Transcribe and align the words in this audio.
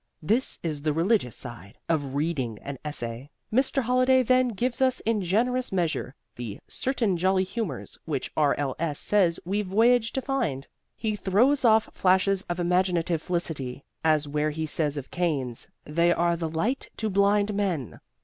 "This 0.23 0.57
is 0.63 0.81
the 0.81 0.93
religious 0.93 1.35
side" 1.35 1.77
of 1.87 2.15
reading 2.15 2.57
an 2.63 2.79
essay! 2.83 3.29
Mr. 3.53 3.83
Holliday, 3.83 4.23
then, 4.23 4.47
gives 4.47 4.81
us 4.81 4.99
in 5.01 5.21
generous 5.21 5.71
measure 5.71 6.15
the 6.35 6.59
"certain 6.67 7.17
jolly 7.17 7.43
humors" 7.43 7.99
which 8.05 8.31
R.L.S. 8.35 8.97
says 8.97 9.39
we 9.45 9.61
voyage 9.61 10.11
to 10.13 10.19
find. 10.23 10.65
He 10.97 11.15
throws 11.15 11.63
off 11.63 11.93
flashes 11.93 12.41
of 12.49 12.59
imaginative 12.59 13.21
felicity 13.21 13.83
as 14.03 14.27
where 14.27 14.49
he 14.49 14.65
says 14.65 14.97
of 14.97 15.11
canes, 15.11 15.67
"They 15.85 16.11
are 16.11 16.35
the 16.35 16.49
light 16.49 16.89
to 16.97 17.07
blind 17.07 17.53
men." 17.53 17.99